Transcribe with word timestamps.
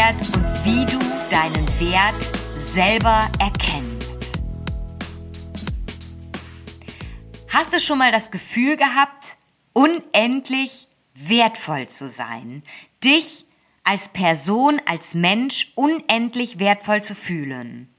Selbstwert 0.00 0.20
und 0.34 0.64
wie 0.64 0.86
du 0.86 0.98
deinen 1.30 1.66
Wert 1.78 2.14
selber 2.68 3.30
erkennst. 3.38 4.18
Hast 7.48 7.72
du 7.72 7.80
schon 7.80 7.98
mal 7.98 8.12
das 8.12 8.30
Gefühl 8.30 8.76
gehabt, 8.76 9.36
unendlich 9.72 10.88
wertvoll 11.14 11.88
zu 11.88 12.08
sein, 12.08 12.62
dich 13.04 13.44
als 13.84 14.08
Person, 14.08 14.80
als 14.86 15.14
Mensch 15.14 15.72
unendlich 15.74 16.58
wertvoll 16.58 17.02
zu 17.02 17.14
fühlen? 17.14 17.92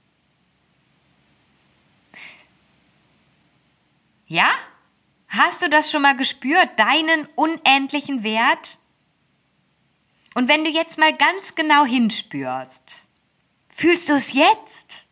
Ja? 4.28 4.50
Hast 5.28 5.62
du 5.62 5.70
das 5.70 5.92
schon 5.92 6.02
mal 6.02 6.18
gespürt, 6.18 6.70
deinen 6.78 7.28
unendlichen 7.36 8.24
Wert? 8.24 8.78
Und 10.34 10.48
wenn 10.48 10.64
du 10.64 10.70
jetzt 10.70 10.98
mal 10.98 11.16
ganz 11.16 11.56
genau 11.56 11.86
hinspürst, 11.86 13.08
fühlst 13.70 14.10
du 14.10 14.14
es 14.14 14.34
jetzt, 14.34 15.06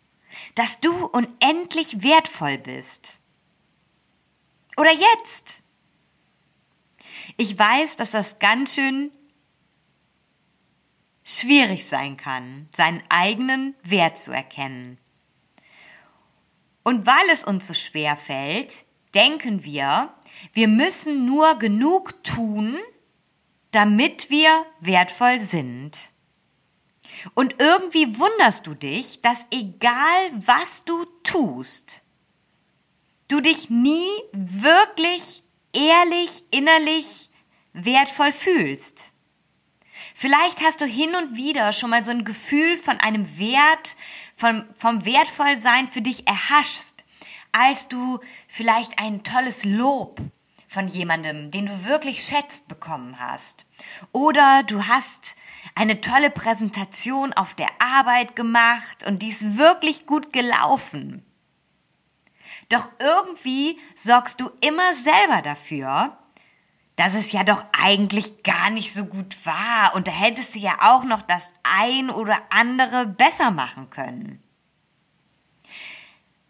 dass 0.56 0.80
du 0.80 1.06
unendlich 1.08 2.02
wertvoll 2.02 2.58
bist? 2.58 3.20
Oder 4.78 4.92
jetzt? 4.92 5.62
Ich 7.38 7.58
weiß, 7.58 7.98
dass 7.98 8.12
das 8.12 8.40
ganz 8.40 8.76
schön 8.76 9.12
schwierig 11.24 11.86
sein 11.86 12.18
kann, 12.18 12.70
seinen 12.76 13.04
eigenen 13.10 13.76
Wert 13.84 14.18
zu 14.18 14.32
erkennen. 14.32 14.98
Und 16.84 17.06
weil 17.06 17.30
es 17.30 17.44
uns 17.44 17.68
so 17.68 17.74
schwer 17.74 18.18
fällt, 18.18 18.86
denken 19.14 19.64
wir, 19.64 20.14
wir 20.54 20.68
müssen 20.68 21.26
nur 21.26 21.56
genug 21.60 22.24
tun, 22.24 22.80
damit 23.72 24.30
wir 24.30 24.66
wertvoll 24.80 25.40
sind. 25.40 25.98
Und 27.34 27.56
irgendwie 27.60 28.18
wunderst 28.18 28.68
du 28.68 28.74
dich, 28.74 29.22
dass 29.22 29.46
egal 29.52 30.32
was 30.34 30.86
du 30.86 31.06
tust, 31.24 32.02
du 33.28 33.42
dich 33.42 33.70
nie 33.70 34.08
wirklich 34.32 35.44
ehrlich 35.74 36.44
innerlich 36.52 37.30
wertvoll 37.74 38.32
fühlst. 38.32 39.12
Vielleicht 40.16 40.62
hast 40.62 40.82
du 40.82 40.86
hin 40.86 41.16
und 41.16 41.36
wieder 41.36 41.72
schon 41.72 41.92
mal 41.92 42.04
so 42.04 42.12
ein 42.12 42.26
Gefühl 42.26 42.78
von 42.78 43.00
einem 43.00 43.38
Wert, 43.38 43.96
vom, 44.36 44.66
vom 44.78 45.06
Wertvollsein 45.06 45.88
für 45.88 46.02
dich 46.02 46.28
erhascht, 46.28 47.04
als 47.52 47.88
du 47.88 48.20
vielleicht 48.48 49.00
ein 49.00 49.24
tolles 49.24 49.64
Lob 49.64 50.20
von 50.70 50.88
jemandem, 50.88 51.50
den 51.50 51.66
du 51.66 51.86
wirklich 51.86 52.24
schätzt, 52.24 52.68
bekommen 52.68 53.20
hast. 53.20 53.66
Oder 54.12 54.62
du 54.64 54.86
hast 54.86 55.36
eine 55.74 56.00
tolle 56.00 56.30
Präsentation 56.30 57.34
auf 57.34 57.56
der 57.56 57.70
Arbeit 57.80 58.36
gemacht 58.36 59.04
und 59.06 59.24
die 59.24 59.30
ist 59.30 59.58
wirklich 59.58 60.06
gut 60.06 60.32
gelaufen. 60.32 61.26
Doch 62.70 62.88
irgendwie 63.00 63.80
sorgst 63.96 64.40
du 64.40 64.52
immer 64.62 64.94
selber 64.94 65.42
dafür, 65.42 66.16
dass 66.96 67.16
es 67.16 67.32
ja 67.32 67.44
doch 67.44 67.66
eigentlich 67.72 68.44
gar 68.44 68.70
nicht 68.70 68.94
so 68.94 69.06
gut 69.06 69.44
war 69.46 69.96
und 69.96 70.08
da 70.08 70.12
hättest 70.12 70.54
du 70.54 70.60
ja 70.60 70.78
auch 70.82 71.04
noch 71.04 71.24
das 71.24 71.42
ein 71.64 72.12
oder 72.12 72.38
andere 72.52 73.08
besser 73.08 73.50
machen 73.50 73.90
können. 73.90 74.44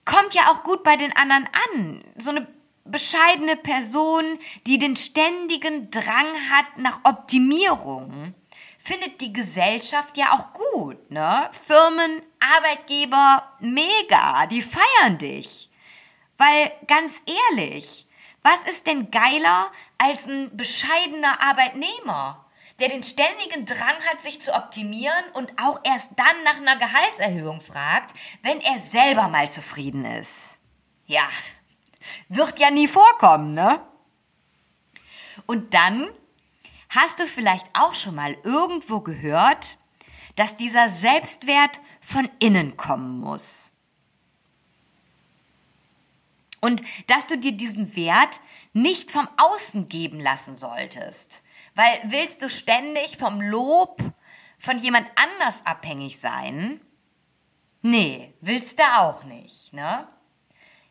Kommt 0.03 0.33
ja 0.33 0.51
auch 0.51 0.63
gut 0.63 0.83
bei 0.83 0.97
den 0.97 1.15
anderen 1.15 1.47
an. 1.71 2.03
So 2.17 2.31
eine 2.31 2.47
bescheidene 2.91 3.55
Person, 3.55 4.39
die 4.65 4.77
den 4.77 4.95
ständigen 4.95 5.91
Drang 5.91 6.33
hat 6.51 6.77
nach 6.77 6.99
Optimierung, 7.03 8.33
findet 8.77 9.21
die 9.21 9.33
Gesellschaft 9.33 10.17
ja 10.17 10.33
auch 10.33 10.53
gut, 10.53 11.11
ne? 11.11 11.49
Firmen, 11.65 12.21
Arbeitgeber, 12.55 13.43
mega, 13.59 14.45
die 14.47 14.61
feiern 14.61 15.17
dich. 15.17 15.69
Weil 16.37 16.71
ganz 16.87 17.21
ehrlich, 17.51 18.07
was 18.41 18.63
ist 18.69 18.87
denn 18.87 19.11
geiler 19.11 19.71
als 19.97 20.25
ein 20.25 20.55
bescheidener 20.55 21.41
Arbeitnehmer, 21.41 22.45
der 22.79 22.87
den 22.87 23.03
ständigen 23.03 23.65
Drang 23.65 23.95
hat, 24.09 24.21
sich 24.21 24.41
zu 24.41 24.53
optimieren 24.53 25.25
und 25.33 25.51
auch 25.61 25.81
erst 25.83 26.07
dann 26.15 26.43
nach 26.45 26.55
einer 26.55 26.77
Gehaltserhöhung 26.77 27.59
fragt, 27.59 28.15
wenn 28.41 28.61
er 28.61 28.79
selber 28.79 29.27
mal 29.27 29.51
zufrieden 29.51 30.05
ist? 30.05 30.57
Ja, 31.05 31.27
wird 32.27 32.59
ja 32.59 32.71
nie 32.71 32.87
vorkommen, 32.87 33.53
ne? 33.53 33.81
Und 35.45 35.73
dann 35.73 36.09
hast 36.89 37.19
du 37.19 37.27
vielleicht 37.27 37.67
auch 37.73 37.95
schon 37.95 38.15
mal 38.15 38.37
irgendwo 38.43 39.01
gehört, 39.01 39.77
dass 40.35 40.55
dieser 40.55 40.89
Selbstwert 40.89 41.79
von 42.01 42.29
innen 42.39 42.77
kommen 42.77 43.19
muss. 43.19 43.71
Und 46.61 46.81
dass 47.07 47.27
du 47.27 47.37
dir 47.37 47.53
diesen 47.53 47.95
Wert 47.95 48.39
nicht 48.73 49.11
vom 49.11 49.27
Außen 49.37 49.89
geben 49.89 50.19
lassen 50.19 50.57
solltest. 50.57 51.41
Weil 51.75 51.99
willst 52.05 52.41
du 52.41 52.49
ständig 52.49 53.17
vom 53.17 53.41
Lob 53.41 54.01
von 54.59 54.77
jemand 54.77 55.07
anders 55.15 55.65
abhängig 55.65 56.19
sein? 56.19 56.81
Nee, 57.81 58.33
willst 58.41 58.77
du 58.79 58.83
auch 58.97 59.23
nicht, 59.23 59.71
ne? 59.71 60.07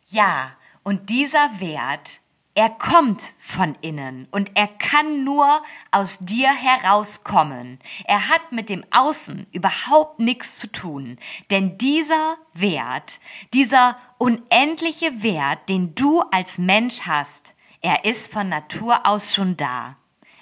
Ja, 0.07 0.55
und 0.89 1.11
dieser 1.11 1.59
Wert, 1.59 2.19
er 2.55 2.71
kommt 2.71 3.21
von 3.37 3.75
innen 3.81 4.27
und 4.31 4.49
er 4.55 4.65
kann 4.65 5.23
nur 5.23 5.61
aus 5.91 6.17
dir 6.17 6.49
herauskommen. 6.49 7.77
Er 8.05 8.27
hat 8.27 8.51
mit 8.51 8.69
dem 8.69 8.83
Außen 8.89 9.45
überhaupt 9.51 10.17
nichts 10.17 10.55
zu 10.55 10.65
tun. 10.65 11.19
Denn 11.51 11.77
dieser 11.77 12.37
Wert, 12.53 13.19
dieser 13.53 13.99
unendliche 14.17 15.21
Wert, 15.21 15.69
den 15.69 15.93
du 15.93 16.21
als 16.31 16.57
Mensch 16.57 17.01
hast, 17.01 17.53
er 17.81 18.05
ist 18.05 18.33
von 18.33 18.49
Natur 18.49 19.05
aus 19.05 19.35
schon 19.35 19.57
da. 19.57 19.95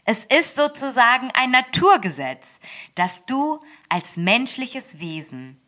Es 0.06 0.24
ist 0.24 0.56
sozusagen 0.56 1.30
ein 1.34 1.52
Naturgesetz, 1.52 2.62
dass 2.96 3.26
du 3.26 3.60
als 3.90 4.16
menschliches 4.16 5.02
Wesen 5.02 5.60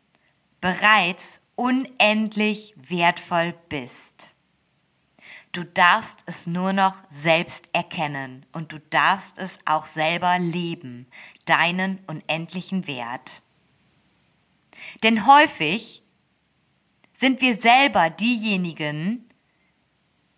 bereits 0.62 1.38
unendlich 1.54 2.74
wertvoll 2.78 3.52
bist. 3.68 4.34
Du 5.52 5.64
darfst 5.64 6.22
es 6.26 6.46
nur 6.46 6.72
noch 6.72 6.96
selbst 7.10 7.64
erkennen 7.72 8.46
und 8.52 8.70
du 8.70 8.78
darfst 8.78 9.36
es 9.36 9.58
auch 9.64 9.86
selber 9.86 10.38
leben, 10.38 11.08
deinen 11.44 11.98
unendlichen 12.06 12.86
Wert. 12.86 13.42
Denn 15.02 15.26
häufig 15.26 16.02
sind 17.12 17.40
wir 17.40 17.56
selber 17.56 18.10
diejenigen, 18.10 19.28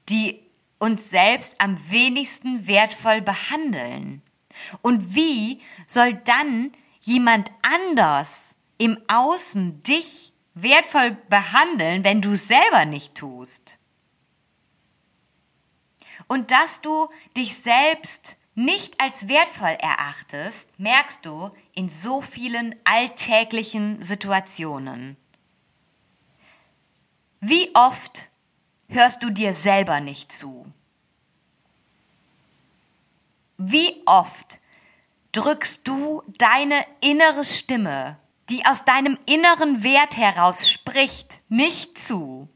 die 0.09 0.41
uns 0.79 1.11
selbst 1.11 1.61
am 1.61 1.79
wenigsten 1.91 2.67
wertvoll 2.67 3.21
behandeln. 3.21 4.23
Und 4.81 5.15
wie 5.15 5.61
soll 5.87 6.15
dann 6.15 6.73
jemand 7.01 7.53
anders 7.63 8.55
im 8.79 8.99
Außen 9.09 9.83
dich 9.83 10.33
wertvoll 10.55 11.17
behandeln, 11.29 12.03
wenn 12.03 12.23
du 12.23 12.33
es 12.33 12.49
selber 12.49 12.87
nicht 12.87 13.15
tust? 13.15 13.79
Und 16.29 16.51
dass 16.51 16.81
du 16.81 17.09
dich 17.37 17.57
selbst 17.57 18.37
nicht 18.55 19.01
als 19.01 19.29
wertvoll 19.29 19.77
erachtest, 19.81 20.69
merkst 20.79 21.25
du 21.25 21.51
in 21.75 21.89
so 21.89 22.21
vielen 22.21 22.75
alltäglichen 22.85 24.03
Situationen. 24.05 25.17
Wie 27.41 27.75
oft 27.75 28.31
hörst 28.89 29.23
du 29.23 29.31
dir 29.31 29.55
selber 29.55 30.01
nicht 30.01 30.33
zu? 30.33 30.67
Wie 33.57 34.03
oft 34.07 34.61
drückst 35.33 35.87
du 35.89 36.23
deine 36.39 36.85
innere 37.01 37.45
Stimme, 37.45 38.19
die 38.49 38.67
aus 38.67 38.85
deinem 38.85 39.19
inneren 39.25 39.83
Wert 39.83 40.17
heraus 40.17 40.71
spricht, 40.71 41.41
nicht 41.49 41.99
zu? 41.99 42.49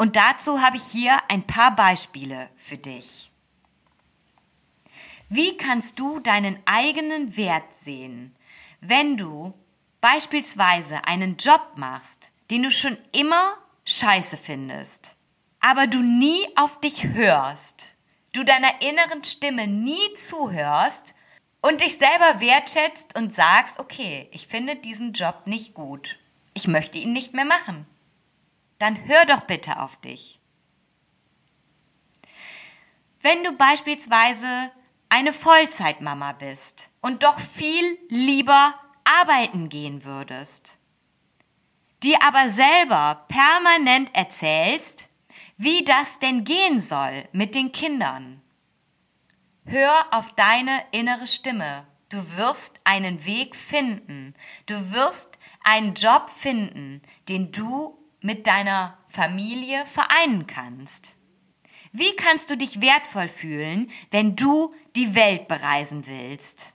Und 0.00 0.16
dazu 0.16 0.62
habe 0.62 0.78
ich 0.78 0.82
hier 0.82 1.20
ein 1.28 1.46
paar 1.46 1.76
Beispiele 1.76 2.48
für 2.56 2.78
dich. 2.78 3.30
Wie 5.28 5.58
kannst 5.58 5.98
du 5.98 6.20
deinen 6.20 6.58
eigenen 6.64 7.36
Wert 7.36 7.74
sehen, 7.82 8.34
wenn 8.80 9.18
du 9.18 9.52
beispielsweise 10.00 11.04
einen 11.04 11.36
Job 11.36 11.72
machst, 11.76 12.30
den 12.50 12.62
du 12.62 12.70
schon 12.70 12.96
immer 13.12 13.58
scheiße 13.84 14.38
findest, 14.38 15.16
aber 15.60 15.86
du 15.86 15.98
nie 15.98 16.48
auf 16.56 16.80
dich 16.80 17.04
hörst, 17.04 17.84
du 18.32 18.42
deiner 18.42 18.80
inneren 18.80 19.22
Stimme 19.22 19.66
nie 19.66 20.14
zuhörst 20.14 21.12
und 21.60 21.82
dich 21.82 21.98
selber 21.98 22.40
wertschätzt 22.40 23.18
und 23.18 23.34
sagst, 23.34 23.78
okay, 23.78 24.30
ich 24.32 24.46
finde 24.46 24.76
diesen 24.76 25.12
Job 25.12 25.42
nicht 25.44 25.74
gut, 25.74 26.16
ich 26.54 26.68
möchte 26.68 26.96
ihn 26.96 27.12
nicht 27.12 27.34
mehr 27.34 27.44
machen, 27.44 27.84
dann 28.80 29.06
hör 29.06 29.24
doch 29.26 29.42
bitte 29.42 29.78
auf 29.78 29.96
dich. 29.96 30.40
Wenn 33.20 33.44
du 33.44 33.52
beispielsweise 33.52 34.72
eine 35.08 35.32
Vollzeitmama 35.32 36.32
bist 36.32 36.88
und 37.00 37.22
doch 37.22 37.38
viel 37.38 37.98
lieber 38.08 38.74
arbeiten 39.04 39.68
gehen 39.68 40.04
würdest, 40.04 40.78
dir 42.02 42.22
aber 42.22 42.48
selber 42.48 43.26
permanent 43.28 44.14
erzählst, 44.14 45.08
wie 45.58 45.84
das 45.84 46.18
denn 46.20 46.44
gehen 46.44 46.80
soll 46.80 47.28
mit 47.32 47.54
den 47.54 47.72
Kindern. 47.72 48.40
Hör 49.66 50.06
auf 50.10 50.34
deine 50.36 50.82
innere 50.90 51.26
Stimme. 51.26 51.86
Du 52.08 52.36
wirst 52.36 52.80
einen 52.84 53.26
Weg 53.26 53.54
finden. 53.54 54.34
Du 54.64 54.92
wirst 54.92 55.38
einen 55.62 55.92
Job 55.92 56.30
finden, 56.30 57.02
den 57.28 57.52
du 57.52 57.99
mit 58.20 58.46
deiner 58.46 58.98
Familie 59.08 59.84
vereinen 59.86 60.46
kannst. 60.46 61.16
Wie 61.92 62.14
kannst 62.14 62.50
du 62.50 62.56
dich 62.56 62.80
wertvoll 62.80 63.28
fühlen, 63.28 63.90
wenn 64.10 64.36
du 64.36 64.74
die 64.94 65.14
Welt 65.14 65.48
bereisen 65.48 66.06
willst? 66.06 66.74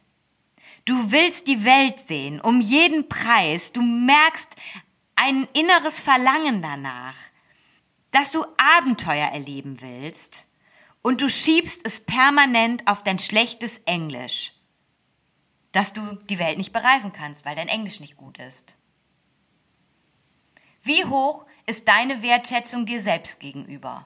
Du 0.83 1.11
willst 1.11 1.47
die 1.47 1.63
Welt 1.65 1.99
sehen, 1.99 2.41
um 2.41 2.61
jeden 2.61 3.07
Preis. 3.07 3.71
Du 3.71 3.81
merkst 3.81 4.55
ein 5.15 5.47
inneres 5.53 5.99
Verlangen 5.99 6.61
danach, 6.61 7.15
dass 8.11 8.31
du 8.31 8.45
Abenteuer 8.57 9.27
erleben 9.27 9.81
willst 9.81 10.45
und 11.01 11.21
du 11.21 11.29
schiebst 11.29 11.81
es 11.85 11.99
permanent 11.99 12.87
auf 12.87 13.03
dein 13.03 13.19
schlechtes 13.19 13.77
Englisch, 13.85 14.53
dass 15.71 15.93
du 15.93 16.15
die 16.29 16.39
Welt 16.39 16.57
nicht 16.57 16.73
bereisen 16.73 17.13
kannst, 17.13 17.45
weil 17.45 17.55
dein 17.55 17.67
Englisch 17.67 17.99
nicht 17.99 18.17
gut 18.17 18.37
ist. 18.37 18.75
Wie 20.85 21.03
hoch 21.03 21.47
ist 21.65 21.87
deine 21.87 22.21
Wertschätzung 22.21 22.85
dir 22.85 23.01
selbst 23.01 23.39
gegenüber? 23.39 24.05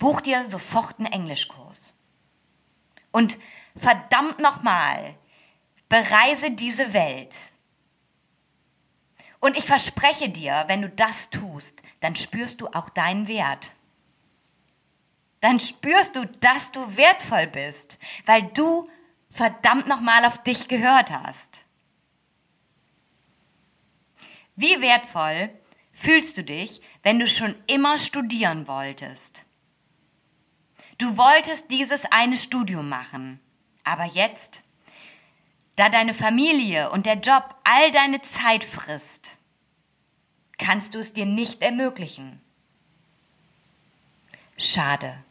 Buch 0.00 0.20
dir 0.20 0.44
sofort 0.46 0.98
einen 0.98 1.12
Englischkurs. 1.12 1.94
Und 3.12 3.38
verdammt 3.76 4.40
nochmal, 4.40 5.14
bereise 5.88 6.50
diese 6.50 6.92
Welt. 6.92 7.36
Und 9.38 9.56
ich 9.56 9.64
verspreche 9.64 10.28
dir, 10.28 10.64
wenn 10.66 10.82
du 10.82 10.90
das 10.90 11.30
tust, 11.30 11.80
dann 12.00 12.16
spürst 12.16 12.60
du 12.60 12.66
auch 12.66 12.90
deinen 12.90 13.28
Wert. 13.28 13.70
Dann 15.40 15.60
spürst 15.60 16.16
du, 16.16 16.26
dass 16.40 16.72
du 16.72 16.96
wertvoll 16.96 17.46
bist, 17.46 17.96
weil 18.26 18.42
du 18.42 18.90
verdammt 19.30 19.86
nochmal 19.86 20.24
auf 20.24 20.42
dich 20.42 20.66
gehört 20.66 21.12
hast. 21.12 21.64
Wie 24.58 24.80
wertvoll 24.80 25.50
fühlst 25.92 26.36
du 26.36 26.42
dich, 26.42 26.80
wenn 27.04 27.20
du 27.20 27.28
schon 27.28 27.54
immer 27.68 27.96
studieren 27.96 28.66
wolltest? 28.66 29.44
Du 30.98 31.16
wolltest 31.16 31.70
dieses 31.70 32.04
eine 32.06 32.36
Studium 32.36 32.88
machen, 32.88 33.38
aber 33.84 34.04
jetzt, 34.04 34.64
da 35.76 35.88
deine 35.88 36.12
Familie 36.12 36.90
und 36.90 37.06
der 37.06 37.20
Job 37.20 37.54
all 37.62 37.92
deine 37.92 38.20
Zeit 38.22 38.64
frisst, 38.64 39.28
kannst 40.58 40.96
du 40.96 40.98
es 40.98 41.12
dir 41.12 41.24
nicht 41.24 41.62
ermöglichen. 41.62 42.40
Schade. 44.56 45.22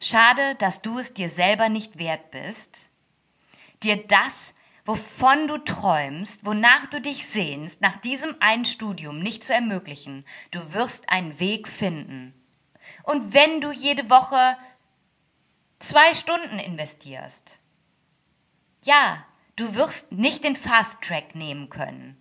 Schade, 0.00 0.56
dass 0.56 0.82
du 0.82 0.98
es 0.98 1.14
dir 1.14 1.30
selber 1.30 1.68
nicht 1.68 1.98
wert 1.98 2.32
bist, 2.32 2.88
dir 3.84 4.04
das, 4.08 4.54
wovon 4.86 5.48
du 5.48 5.58
träumst, 5.58 6.46
wonach 6.46 6.86
du 6.86 7.00
dich 7.00 7.26
sehnst, 7.26 7.80
nach 7.80 7.96
diesem 7.96 8.36
einen 8.40 8.64
Studium 8.64 9.18
nicht 9.18 9.44
zu 9.44 9.52
ermöglichen. 9.52 10.24
Du 10.52 10.72
wirst 10.72 11.10
einen 11.10 11.38
Weg 11.40 11.68
finden. 11.68 12.32
Und 13.02 13.34
wenn 13.34 13.60
du 13.60 13.72
jede 13.72 14.08
Woche 14.08 14.56
zwei 15.80 16.14
Stunden 16.14 16.58
investierst, 16.58 17.58
ja, 18.84 19.24
du 19.56 19.74
wirst 19.74 20.12
nicht 20.12 20.44
den 20.44 20.56
Fast 20.56 21.02
Track 21.02 21.34
nehmen 21.34 21.68
können. 21.68 22.16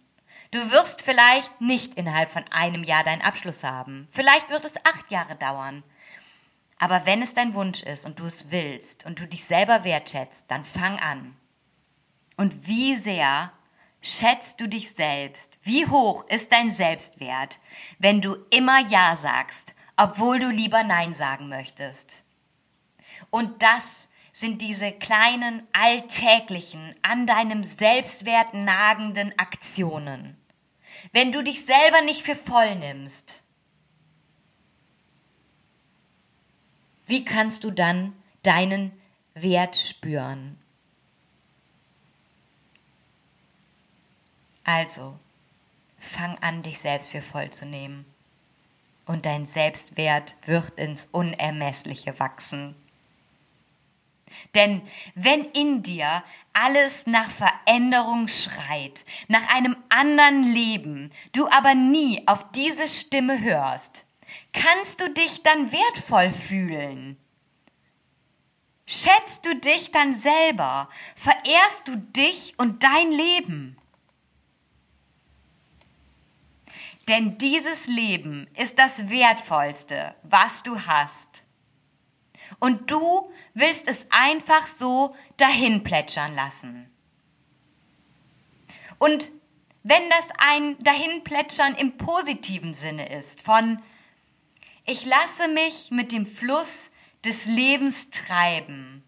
Du 0.52 0.72
wirst 0.72 1.02
vielleicht 1.02 1.62
nicht 1.62 1.96
innerhalb 1.96 2.32
von 2.32 2.46
einem 2.50 2.84
Jahr 2.84 3.04
deinen 3.04 3.22
Abschluss 3.22 3.64
haben. 3.64 4.08
Vielleicht 4.12 4.50
wird 4.50 4.66
es 4.66 4.78
acht 4.86 5.12
Jahre 5.12 5.36
dauern. 5.36 5.84
Aber 6.80 7.06
wenn 7.06 7.22
es 7.22 7.34
dein 7.34 7.54
Wunsch 7.54 7.84
ist 7.84 8.06
und 8.06 8.20
du 8.20 8.26
es 8.26 8.52
willst 8.52 9.06
und 9.06 9.20
du 9.20 9.28
dich 9.28 9.46
selber 9.46 9.84
wertschätzt, 9.84 10.46
dann 10.48 10.66
fang 10.66 11.00
an. 11.00 11.36
Und 12.38 12.68
wie 12.68 12.96
sehr 12.96 13.52
schätzt 14.02 14.60
du 14.60 14.68
dich 14.68 14.92
selbst? 14.92 15.58
Wie 15.64 15.88
hoch 15.88 16.26
ist 16.28 16.52
dein 16.52 16.72
Selbstwert, 16.72 17.60
wenn 18.00 18.22
du 18.22 18.36
immer 18.50 18.80
Ja 18.80 19.16
sagst 19.16 19.76
obwohl 19.98 20.40
du 20.40 20.50
lieber 20.50 20.84
Nein 20.84 21.14
sagen 21.14 21.50
möchtest. 21.50 22.24
Und 23.30 23.62
das 23.62 24.08
sind 24.34 24.62
diese 24.62 24.92
kleinen, 24.92 25.66
alltäglichen, 25.72 26.96
an 27.02 27.26
deinem 27.26 27.64
Selbstwert 27.64 28.54
nagenden 28.54 29.38
Aktionen. 29.40 30.38
Wenn 31.12 31.32
du 31.32 31.42
dich 31.42 31.66
selber 31.66 32.02
nicht 32.02 32.24
für 32.24 32.36
voll 32.36 32.76
nimmst, 32.76 33.42
wie 37.06 37.24
kannst 37.24 37.64
du 37.64 37.72
dann 37.72 38.14
deinen 38.44 38.92
Wert 39.34 39.78
spüren? 39.78 40.58
Also, 44.66 45.18
fang 46.00 46.38
an, 46.40 46.62
dich 46.62 46.80
selbst 46.80 47.08
für 47.08 47.22
voll 47.22 47.50
zu 47.52 47.66
nehmen 47.66 48.06
und 49.06 49.26
dein 49.26 49.46
Selbstwert 49.46 50.36
wird 50.46 50.72
ins 50.78 51.08
Unermessliche 51.12 52.20
wachsen. 52.20 52.76
Denn 54.54 54.82
wenn 55.14 55.46
in 55.52 55.84
dir 55.84 56.24
alles 56.54 57.06
nach 57.06 57.30
Veränderung 57.30 58.28
schreit, 58.28 59.06
nach 59.28 59.48
einem 59.54 59.78
anderen 59.90 60.44
Leben, 60.44 61.12
du 61.32 61.48
aber 61.50 61.76
nie 61.76 62.28
auf 62.28 62.52
diese 62.52 62.88
Stimme 62.88 63.42
hörst, 63.42 64.06
kannst 64.54 65.00
du 65.02 65.10
dich 65.10 65.44
dann 65.44 65.72
wertvoll 65.72 66.32
fühlen. 66.32 67.18
Schätzt 68.88 69.46
du 69.46 69.56
dich 69.56 69.92
dann 69.92 70.16
selber, 70.16 70.90
verehrst 71.16 71.88
du 71.88 71.98
dich 71.98 72.54
und 72.58 72.84
dein 72.84 73.12
Leben. 73.12 73.78
Denn 77.08 77.38
dieses 77.38 77.88
Leben 77.88 78.48
ist 78.56 78.80
das 78.80 79.10
Wertvollste, 79.10 80.16
was 80.24 80.64
du 80.64 80.80
hast. 80.80 81.44
Und 82.60 82.90
du 82.90 83.32
willst 83.54 83.88
es 83.88 84.08
einfach 84.10 84.66
so 84.68 85.16
dahin 85.38 85.84
plätschern 85.84 86.34
lassen. 86.34 86.90
Und 88.98 89.30
wenn 89.84 90.10
das 90.10 90.30
ein 90.40 90.82
Dahinplätschern 90.84 91.76
im 91.76 91.98
positiven 91.98 92.74
Sinne 92.74 93.08
ist, 93.10 93.42
von 93.42 93.82
ich 94.86 95.06
lasse 95.06 95.48
mich 95.48 95.92
mit 95.92 96.12
dem 96.12 96.26
Fluss 96.26 96.90
des 97.24 97.46
Lebens 97.46 98.10
treiben 98.10 99.04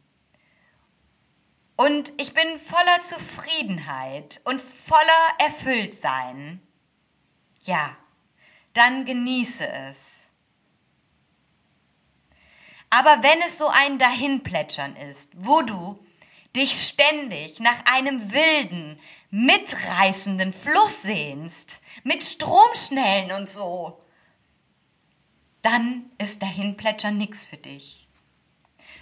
und 1.78 2.12
ich 2.18 2.34
bin 2.34 2.58
voller 2.58 3.02
Zufriedenheit 3.04 4.42
und 4.44 4.60
voller 4.60 5.36
Erfülltsein, 5.40 6.62
ja, 7.68 7.96
dann 8.74 9.06
genieße 9.06 9.68
es. 9.68 10.00
Aber 12.90 13.22
wenn 13.22 13.42
es 13.42 13.58
so 13.58 13.68
ein 13.68 14.00
Dahinplätschern 14.00 14.96
ist, 14.96 15.30
wo 15.36 15.62
du 15.62 16.04
dich 16.56 16.88
ständig 16.88 17.60
nach 17.60 17.86
einem 17.86 18.32
wilden, 18.32 19.00
mitreißenden 19.30 20.54
Fluss 20.54 21.02
sehnst, 21.02 21.82
mit 22.04 22.24
Stromschnellen 22.24 23.34
und 23.34 23.50
so, 23.50 24.00
dann 25.62 26.10
ist 26.18 26.42
Dahinplätschern 26.42 27.18
nix 27.18 27.46
für 27.46 27.58
dich. 27.58 28.08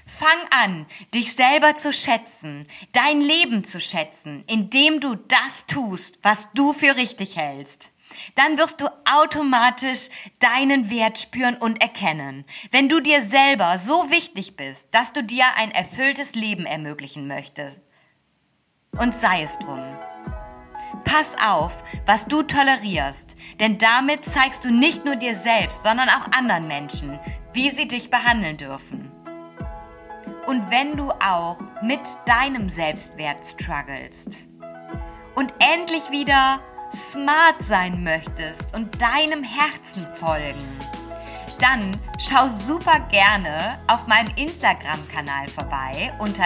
Fang 0.08 0.48
an, 0.50 0.88
dich 1.14 1.36
selber 1.36 1.76
zu 1.76 1.94
schätzen, 1.94 2.68
dein 2.92 3.22
Leben 3.22 3.66
zu 3.66 3.80
schätzen, 3.80 4.44
indem 4.48 5.00
du 5.00 5.16
das 5.16 5.66
tust, 5.68 6.18
was 6.24 6.52
du 6.54 6.74
für 6.74 6.96
richtig 6.96 7.36
hältst 7.36 7.92
dann 8.36 8.58
wirst 8.58 8.82
du 8.82 8.88
automatisch 9.06 10.10
deinen 10.40 10.90
Wert 10.90 11.18
spüren 11.18 11.56
und 11.56 11.82
erkennen. 11.82 12.46
Wenn 12.72 12.90
du 12.90 13.00
dir 13.00 13.22
selber 13.22 13.78
so 13.78 14.10
wichtig 14.10 14.56
bist, 14.56 14.94
dass 14.94 15.14
du 15.14 15.24
dir 15.24 15.46
ein 15.56 15.72
erfülltes 15.72 16.36
Leben 16.36 16.66
ermöglichen 16.66 17.28
möchtest, 17.28 17.80
und 19.00 19.14
sei 19.14 19.44
es 19.44 19.58
drum. 19.60 19.84
Pass 21.04 21.36
auf, 21.44 21.84
was 22.06 22.26
du 22.26 22.44
tolerierst, 22.44 23.36
denn 23.60 23.78
damit 23.78 24.26
zeigst 24.26 24.66
du 24.66 24.72
nicht 24.72 25.06
nur 25.06 25.16
dir 25.16 25.36
selbst, 25.36 25.84
sondern 25.84 26.10
auch 26.10 26.32
anderen 26.32 26.68
Menschen, 26.68 27.20
wie 27.54 27.70
sie 27.70 27.88
dich 27.88 28.10
behandeln 28.10 28.58
dürfen. 28.58 29.12
Und 30.48 30.70
wenn 30.72 30.96
du 30.96 31.12
auch 31.12 31.58
mit 31.82 32.02
deinem 32.26 32.70
Selbstwert 32.70 33.46
strugglest 33.46 34.46
und 35.36 35.54
endlich 35.60 36.12
wieder 36.12 36.62
smart 36.94 37.62
sein 37.62 38.04
möchtest 38.04 38.74
und 38.74 39.02
deinem 39.02 39.44
Herzen 39.44 40.08
folgen, 40.16 40.64
dann 41.60 42.00
schau 42.20 42.48
super 42.48 43.02
gerne 43.12 43.78
auf 43.88 44.08
meinem 44.08 44.34
Instagram-Kanal 44.36 45.48
vorbei 45.48 46.12
unter 46.20 46.46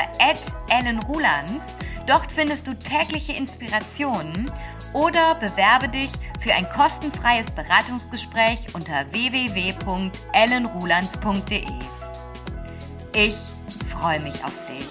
@ellenrulands. 0.70 1.64
Dort 2.06 2.32
findest 2.32 2.68
du 2.68 2.74
tägliche 2.74 3.34
Inspirationen 3.34 4.50
oder 4.94 5.36
bewerbe 5.36 5.90
dich 5.90 6.10
für 6.40 6.54
ein 6.54 6.70
kostenfreies 6.70 7.52
Beratungsgespräch 7.52 8.74
unter 8.74 9.12
www.ellenrulands.de. 9.12 11.68
Ich 13.14 13.36
freue 13.90 14.22
mich 14.22 14.42
auf 14.44 14.54
dich. 14.68 14.88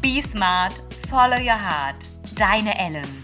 Be 0.00 0.22
smart, 0.26 0.82
follow 1.08 1.36
your 1.36 1.60
heart. 1.60 1.96
Deine 2.34 2.78
Ellen. 2.78 3.21